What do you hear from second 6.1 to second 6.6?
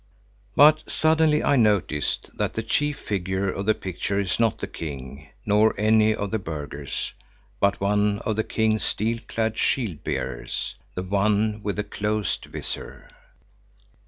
of the